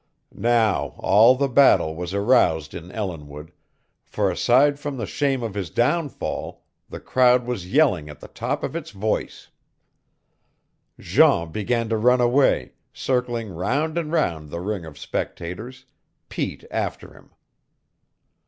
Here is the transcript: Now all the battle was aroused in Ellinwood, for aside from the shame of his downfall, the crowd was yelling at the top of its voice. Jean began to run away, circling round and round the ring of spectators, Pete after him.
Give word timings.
Now 0.33 0.95
all 0.97 1.35
the 1.35 1.47
battle 1.47 1.95
was 1.95 2.11
aroused 2.11 2.73
in 2.73 2.91
Ellinwood, 2.91 3.51
for 4.03 4.31
aside 4.31 4.79
from 4.79 4.97
the 4.97 5.05
shame 5.05 5.43
of 5.43 5.53
his 5.53 5.69
downfall, 5.69 6.63
the 6.89 6.99
crowd 6.99 7.45
was 7.45 7.71
yelling 7.71 8.09
at 8.09 8.19
the 8.19 8.27
top 8.27 8.63
of 8.63 8.75
its 8.75 8.89
voice. 8.89 9.49
Jean 10.99 11.51
began 11.51 11.87
to 11.89 11.97
run 11.97 12.19
away, 12.19 12.71
circling 12.91 13.51
round 13.53 13.95
and 13.95 14.11
round 14.11 14.49
the 14.49 14.59
ring 14.59 14.85
of 14.85 14.97
spectators, 14.97 15.85
Pete 16.29 16.63
after 16.71 17.13
him. 17.13 17.29